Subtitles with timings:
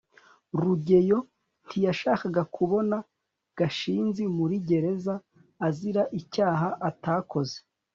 [0.61, 1.19] rugeyo
[1.65, 2.95] ntiyashakaga kubona
[3.57, 5.13] gashinzi muri gereza
[5.67, 7.57] azira icyaha atakoze